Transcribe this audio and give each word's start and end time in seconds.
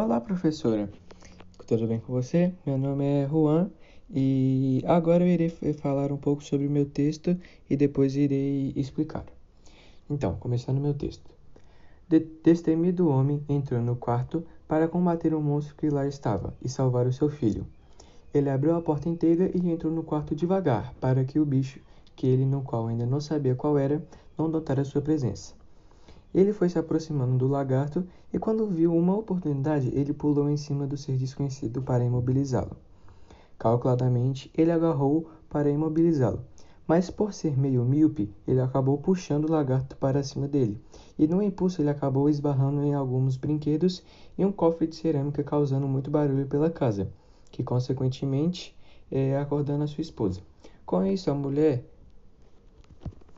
Olá, 0.00 0.20
professora. 0.20 0.88
Tudo 1.66 1.88
bem 1.88 1.98
com 1.98 2.12
você? 2.12 2.54
Meu 2.64 2.78
nome 2.78 3.04
é 3.04 3.26
Juan 3.26 3.68
e 4.08 4.80
agora 4.86 5.24
eu 5.24 5.28
irei 5.28 5.50
falar 5.74 6.12
um 6.12 6.16
pouco 6.16 6.40
sobre 6.44 6.68
o 6.68 6.70
meu 6.70 6.86
texto 6.86 7.36
e 7.68 7.76
depois 7.76 8.14
irei 8.14 8.72
explicar. 8.76 9.26
Então, 10.08 10.36
começando 10.36 10.80
meu 10.80 10.94
texto. 10.94 11.28
De 12.08 12.20
destemido 12.20 13.08
homem 13.08 13.44
entrou 13.48 13.82
no 13.82 13.96
quarto 13.96 14.46
para 14.68 14.86
combater 14.86 15.34
o 15.34 15.40
monstro 15.40 15.74
que 15.74 15.90
lá 15.90 16.06
estava 16.06 16.54
e 16.62 16.68
salvar 16.68 17.04
o 17.08 17.12
seu 17.12 17.28
filho. 17.28 17.66
Ele 18.32 18.48
abriu 18.48 18.76
a 18.76 18.80
porta 18.80 19.08
inteira 19.08 19.50
e 19.52 19.68
entrou 19.68 19.92
no 19.92 20.04
quarto 20.04 20.32
devagar, 20.32 20.94
para 21.00 21.24
que 21.24 21.40
o 21.40 21.44
bicho, 21.44 21.80
que 22.14 22.28
ele 22.28 22.46
no 22.46 22.62
qual 22.62 22.86
ainda 22.86 23.04
não 23.04 23.20
sabia 23.20 23.56
qual 23.56 23.76
era, 23.76 24.00
não 24.38 24.46
notara 24.46 24.84
sua 24.84 25.02
presença. 25.02 25.54
Ele 26.34 26.52
foi 26.52 26.68
se 26.68 26.78
aproximando 26.78 27.38
do 27.38 27.48
lagarto 27.48 28.06
e, 28.32 28.38
quando 28.38 28.66
viu 28.66 28.94
uma 28.94 29.16
oportunidade, 29.16 29.90
ele 29.94 30.12
pulou 30.12 30.48
em 30.48 30.56
cima 30.56 30.86
do 30.86 30.96
ser 30.96 31.16
desconhecido 31.16 31.80
para 31.80 32.04
imobilizá-lo. 32.04 32.76
Calculadamente, 33.58 34.50
ele 34.56 34.70
agarrou 34.70 35.28
para 35.48 35.70
imobilizá-lo, 35.70 36.44
mas 36.86 37.10
por 37.10 37.32
ser 37.32 37.58
meio 37.58 37.84
míope, 37.84 38.30
ele 38.46 38.60
acabou 38.60 38.98
puxando 38.98 39.46
o 39.46 39.52
lagarto 39.52 39.96
para 39.96 40.22
cima 40.22 40.46
dele, 40.46 40.80
e 41.18 41.26
no 41.26 41.42
impulso 41.42 41.82
ele 41.82 41.90
acabou 41.90 42.28
esbarrando 42.28 42.82
em 42.82 42.94
alguns 42.94 43.36
brinquedos 43.36 44.02
e 44.36 44.44
um 44.44 44.52
cofre 44.52 44.86
de 44.86 44.96
cerâmica, 44.96 45.42
causando 45.42 45.88
muito 45.88 46.10
barulho 46.10 46.46
pela 46.46 46.70
casa, 46.70 47.10
que 47.50 47.64
consequentemente 47.64 48.76
é, 49.10 49.36
acordando 49.38 49.84
a 49.84 49.86
sua 49.86 50.02
esposa. 50.02 50.40
Com 50.86 51.04
isso, 51.04 51.30
a 51.30 51.34
mulher 51.34 51.84